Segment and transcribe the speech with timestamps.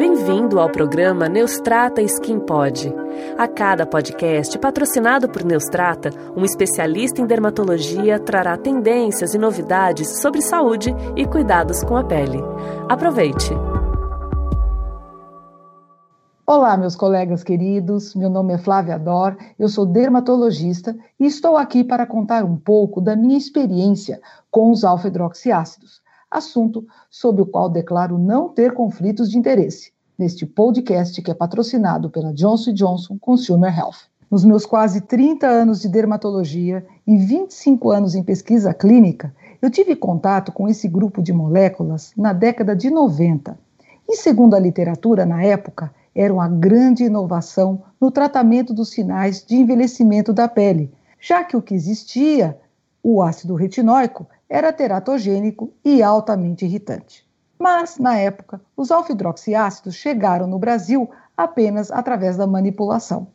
[0.00, 2.90] Bem-vindo ao programa Neustrata Skin Pod.
[3.36, 10.40] A cada podcast patrocinado por Neustrata, um especialista em dermatologia trará tendências e novidades sobre
[10.40, 12.38] saúde e cuidados com a pele.
[12.88, 13.50] Aproveite!
[16.46, 18.14] Olá, meus colegas queridos.
[18.14, 23.02] Meu nome é Flávia Dor, eu sou dermatologista e estou aqui para contar um pouco
[23.02, 24.18] da minha experiência
[24.50, 25.99] com os alfa-hidroxiácidos,
[26.30, 32.10] assunto sobre o qual declaro não ter conflitos de interesse neste podcast que é patrocinado
[32.10, 34.10] pela Johnson Johnson Consumer Health.
[34.30, 39.96] Nos meus quase 30 anos de dermatologia e 25 anos em pesquisa clínica, eu tive
[39.96, 43.58] contato com esse grupo de moléculas na década de 90.
[44.08, 49.56] E segundo a literatura na época, era uma grande inovação no tratamento dos sinais de
[49.56, 52.58] envelhecimento da pele, já que o que existia,
[53.02, 57.24] o ácido retinóico, era teratogênico e altamente irritante.
[57.56, 63.28] Mas, na época, os alfa-hidroxiácidos chegaram no Brasil apenas através da manipulação.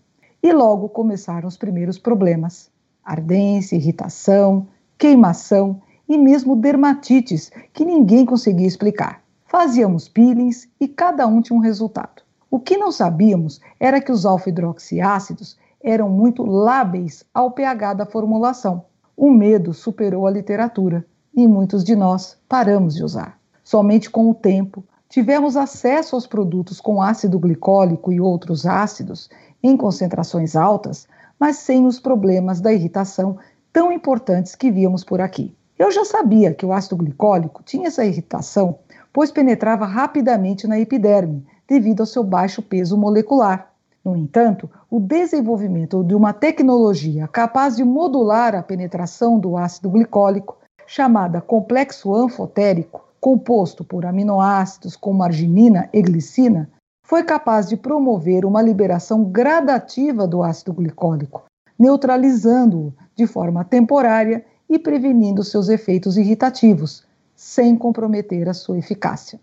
[0.44, 2.70] E logo começaram os primeiros problemas:
[3.04, 9.24] ardência, irritação, queimação e mesmo dermatites que ninguém conseguia explicar.
[9.46, 12.24] Fazíamos peelings e cada um tinha um resultado.
[12.52, 18.86] O que não sabíamos era que os alfa-hidroxiácidos eram muito lábeis ao pH da formulação.
[19.18, 23.40] O medo superou a literatura e muitos de nós paramos de usar.
[23.64, 29.30] Somente com o tempo tivemos acesso aos produtos com ácido glicólico e outros ácidos
[29.64, 31.08] em concentrações altas,
[31.40, 33.38] mas sem os problemas da irritação
[33.72, 35.56] tão importantes que víamos por aqui.
[35.80, 38.80] Eu já sabia que o ácido glicólico tinha essa irritação,
[39.14, 43.72] pois penetrava rapidamente na epiderme, devido ao seu baixo peso molecular.
[44.06, 50.60] No entanto, o desenvolvimento de uma tecnologia capaz de modular a penetração do ácido glicólico,
[50.86, 56.70] chamada complexo anfotérico, composto por aminoácidos como arginina e glicina,
[57.04, 61.46] foi capaz de promover uma liberação gradativa do ácido glicólico,
[61.78, 67.04] neutralizando-o de forma temporária e prevenindo seus efeitos irritativos,
[67.36, 69.40] sem comprometer a sua eficácia.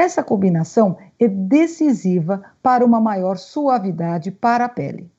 [0.00, 5.12] Essa combinação é decisiva para uma maior suavidade para a pele.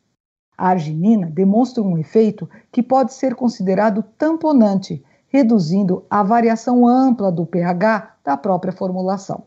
[0.58, 7.46] A arginina demonstra um efeito que pode ser considerado tamponante, reduzindo a variação ampla do
[7.46, 9.44] pH da própria formulação.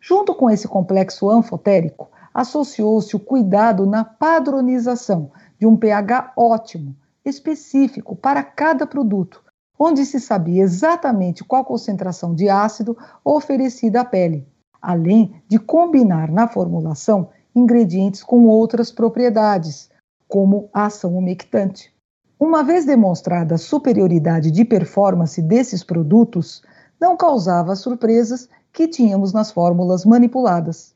[0.00, 8.14] Junto com esse complexo anfotérico, associou-se o cuidado na padronização de um pH ótimo, específico
[8.14, 9.42] para cada produto,
[9.76, 14.46] onde se sabia exatamente qual concentração de ácido oferecida à pele,
[14.80, 19.90] além de combinar na formulação ingredientes com outras propriedades,
[20.26, 21.92] como a ação umectante.
[22.38, 26.62] Uma vez demonstrada a superioridade de performance desses produtos,
[27.00, 30.94] não causava as surpresas que tínhamos nas fórmulas manipuladas.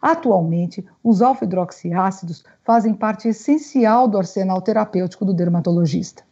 [0.00, 6.24] Atualmente, os alfa-hidroxiácidos fazem parte essencial do arsenal terapêutico do dermatologista.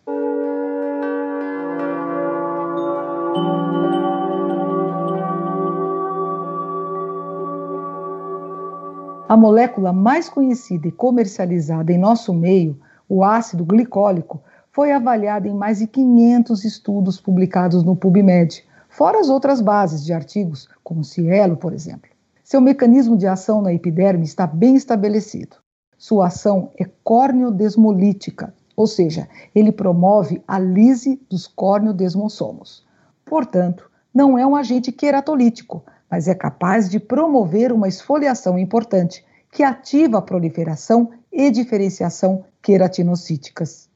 [9.30, 12.76] A molécula mais conhecida e comercializada em nosso meio,
[13.08, 14.42] o ácido glicólico,
[14.72, 20.12] foi avaliada em mais de 500 estudos publicados no PubMed, fora as outras bases de
[20.12, 22.10] artigos, como Cielo, por exemplo.
[22.42, 25.58] Seu mecanismo de ação na epiderme está bem estabelecido.
[25.96, 32.84] Sua ação é corneodesmolítica, ou seja, ele promove a lise dos corneodesmossomos.
[33.24, 39.22] Portanto, não é um agente queratolítico, mas é capaz de promover uma esfoliação importante,
[39.52, 43.88] que ativa a proliferação e diferenciação queratinocíticas.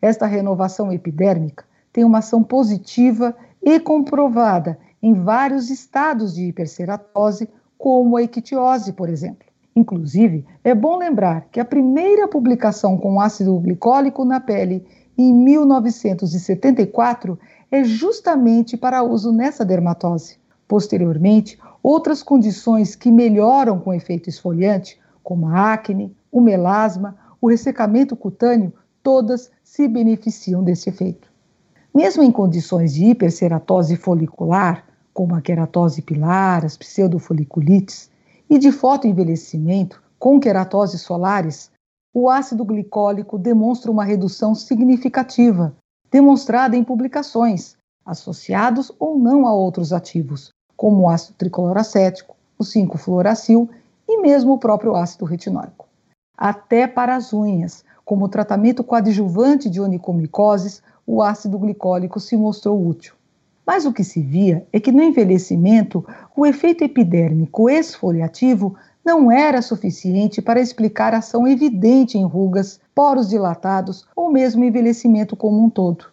[0.00, 7.48] Esta renovação epidérmica tem uma ação positiva e comprovada em vários estados de hiperceratose,
[7.78, 9.46] como a ictiose, por exemplo.
[9.74, 14.86] Inclusive, é bom lembrar que a primeira publicação com ácido glicólico na pele,
[15.16, 17.38] em 1974,
[17.70, 20.41] é justamente para uso nessa dermatose.
[20.66, 28.16] Posteriormente, outras condições que melhoram com efeito esfoliante, como a acne, o melasma, o ressecamento
[28.16, 28.72] cutâneo,
[29.02, 31.30] todas se beneficiam desse efeito.
[31.94, 38.10] Mesmo em condições de hiperceratose folicular, como a queratose pilar, as pseudofoliculites,
[38.48, 41.70] e de fotoenvelhecimento, com queratose solares,
[42.14, 45.74] o ácido glicólico demonstra uma redução significativa,
[46.10, 53.68] demonstrada em publicações, associados ou não a outros ativos, como o ácido tricoloracético, o 5-fluoracil
[54.08, 55.86] e mesmo o próprio ácido retinóico.
[56.36, 63.14] Até para as unhas, como tratamento coadjuvante de onicomicoses, o ácido glicólico se mostrou útil.
[63.66, 66.04] Mas o que se via é que no envelhecimento,
[66.36, 74.06] o efeito epidérmico esfoliativo não era suficiente para explicar ação evidente em rugas, poros dilatados
[74.14, 76.06] ou mesmo envelhecimento como um todo.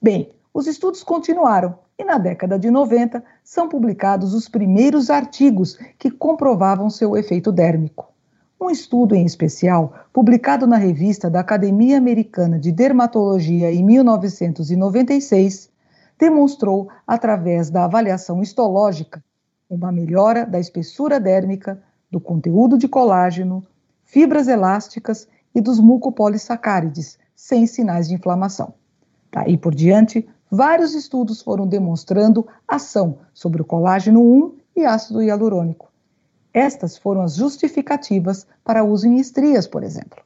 [0.00, 6.12] Bem, os estudos continuaram e na década de 90 são publicados os primeiros artigos que
[6.12, 8.12] comprovavam seu efeito dérmico.
[8.60, 15.70] Um estudo em especial, publicado na revista da Academia Americana de Dermatologia em 1996,
[16.16, 19.22] demonstrou, através da avaliação histológica,
[19.68, 23.66] uma melhora da espessura dérmica, do conteúdo de colágeno,
[24.04, 28.72] fibras elásticas e dos mucopolissacárides, sem sinais de inflamação.
[29.34, 35.90] Daí por diante, vários estudos foram demonstrando ação sobre o colágeno 1 e ácido hialurônico.
[36.52, 40.22] Estas foram as justificativas para uso em estrias, por exemplo.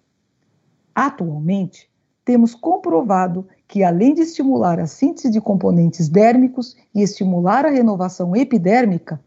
[0.94, 1.90] Atualmente,
[2.22, 8.36] temos comprovado que, além de estimular a síntese de componentes dérmicos e estimular a renovação
[8.36, 9.18] epidérmica,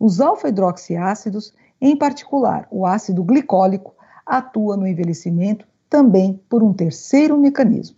[0.00, 3.94] os alfa-hidroxiácidos, em particular o ácido glicólico,
[4.26, 7.96] atua no envelhecimento também por um terceiro mecanismo.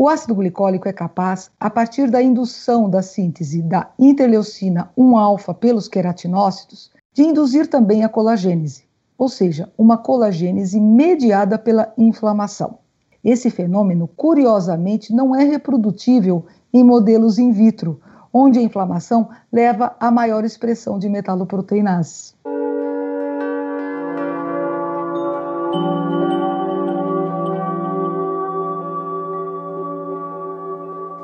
[0.00, 5.88] O ácido glicólico é capaz, a partir da indução da síntese da interleucina 1-alfa pelos
[5.88, 8.84] queratinócitos, de induzir também a colagênese,
[9.18, 12.78] ou seja, uma colagênese mediada pela inflamação.
[13.24, 18.00] Esse fenômeno, curiosamente, não é reprodutível em modelos in vitro,
[18.32, 22.36] onde a inflamação leva a maior expressão de metaloproteinases.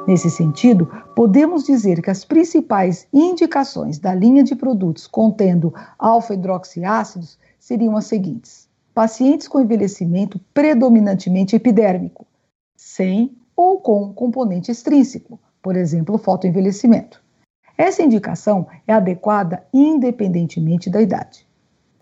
[0.07, 0.87] Nesse sentido,
[1.17, 8.69] podemos dizer que as principais indicações da linha de produtos contendo alfa-hidroxiácidos seriam as seguintes:
[8.93, 12.27] pacientes com envelhecimento predominantemente epidérmico,
[12.77, 17.23] sem ou com componente extrínseco, por exemplo, fotoenvelhecimento.
[17.79, 21.47] Essa indicação é adequada independentemente da idade.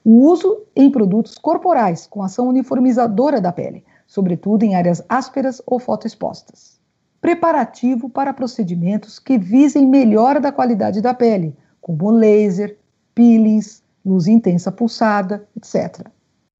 [0.05, 5.79] O uso em produtos corporais com ação uniformizadora da pele, sobretudo em áreas ásperas ou
[5.79, 6.82] fotoexpostas
[7.23, 12.77] preparativo para procedimentos que visem melhora da qualidade da pele, como laser,
[13.15, 16.09] peelings, luz intensa pulsada, etc.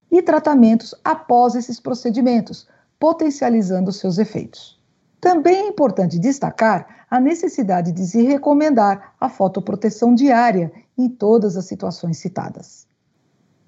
[0.09, 2.65] E tratamentos após esses procedimentos,
[2.97, 4.81] potencializando seus efeitos.
[5.19, 11.65] Também é importante destacar a necessidade de se recomendar a fotoproteção diária em todas as
[11.65, 12.87] situações citadas.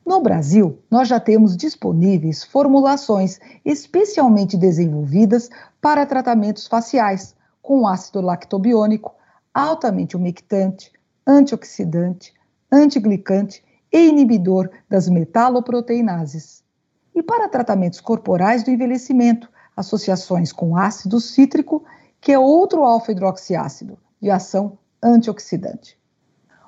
[0.05, 5.49] No Brasil, nós já temos disponíveis formulações especialmente desenvolvidas
[5.81, 9.15] para tratamentos faciais, com ácido lactobiônico,
[9.51, 10.91] altamente umectante,
[11.25, 12.31] antioxidante,
[12.71, 16.63] antiglicante e inibidor das metaloproteinases.
[17.15, 21.83] E para tratamentos corporais do envelhecimento, associações com ácido cítrico,
[22.21, 25.97] que é outro alfa-hidroxiácido de ação antioxidante.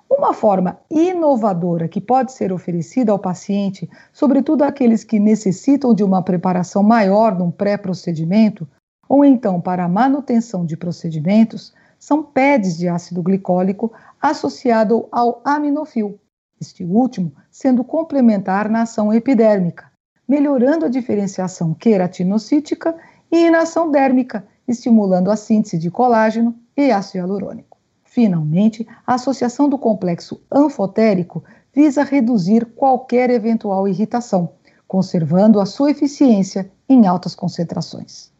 [0.09, 6.21] Uma forma inovadora que pode ser oferecida ao paciente, sobretudo aqueles que necessitam de uma
[6.21, 8.67] preparação maior num pré-procedimento,
[9.07, 16.19] ou então para a manutenção de procedimentos, são PEDs de ácido glicólico associado ao aminofil,
[16.59, 19.91] este último sendo complementar na ação epidérmica,
[20.27, 22.95] melhorando a diferenciação queratinocítica
[23.31, 27.76] e na ação dérmica, estimulando a síntese de colágeno e ácido hialurônico.
[28.17, 34.53] Finalmente, a associação do complexo anfotérico visa reduzir qualquer eventual irritação,
[34.87, 38.31] conservando a sua eficiência em altas concentrações.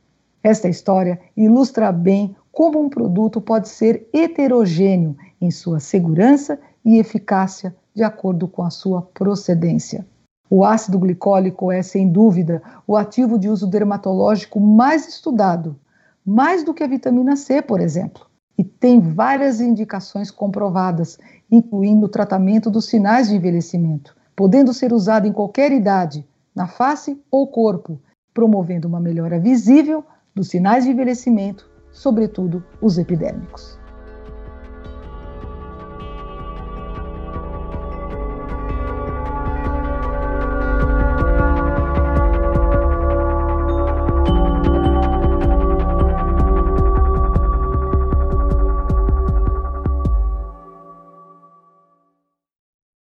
[0.42, 7.76] Esta história ilustra bem como um produto pode ser heterogêneo em sua segurança e eficácia
[7.94, 10.08] de acordo com a sua procedência.
[10.50, 15.80] O ácido glicólico é, sem dúvida, o ativo de uso dermatológico mais estudado,
[16.26, 18.26] mais do que a vitamina C, por exemplo
[18.58, 21.18] e tem várias indicações comprovadas,
[21.50, 27.22] incluindo o tratamento dos sinais de envelhecimento, podendo ser usado em qualquer idade, na face
[27.30, 28.00] ou corpo,
[28.34, 33.80] promovendo uma melhora visível dos sinais de envelhecimento, sobretudo os epidêmicos.